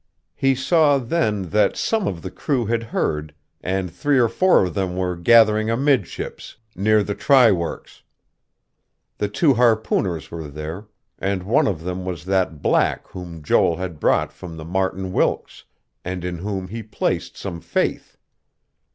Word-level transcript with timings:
He 0.33 0.55
saw, 0.55 0.97
then, 0.97 1.49
that 1.49 1.77
some 1.77 2.07
of 2.07 2.23
the 2.23 2.31
crew 2.31 2.65
had 2.65 2.81
heard, 2.81 3.35
and 3.61 3.91
three 3.93 4.17
or 4.17 4.27
four 4.29 4.63
of 4.63 4.73
them 4.73 4.95
were 4.97 5.15
gathering 5.15 5.69
amidships, 5.69 6.57
near 6.75 7.03
the 7.03 7.13
try 7.13 7.51
works. 7.51 8.01
The 9.19 9.27
two 9.27 9.53
harpooners 9.53 10.31
were 10.31 10.47
there; 10.47 10.85
and 11.19 11.43
one 11.43 11.67
of 11.67 11.83
them 11.83 12.03
was 12.03 12.25
that 12.25 12.63
black 12.63 13.09
whom 13.09 13.43
Joel 13.43 13.77
had 13.77 13.99
brought 13.99 14.33
from 14.33 14.57
the 14.57 14.65
Martin 14.65 15.13
Wilkes, 15.13 15.65
and 16.03 16.25
in 16.25 16.39
whom 16.39 16.69
he 16.69 16.81
placed 16.81 17.37
some 17.37 17.61
faith. 17.61 18.17